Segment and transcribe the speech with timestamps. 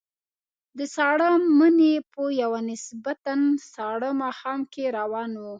[0.77, 3.35] د ساړه مني په یوه نسبتاً
[3.73, 5.49] ساړه ماښام کې روان وو.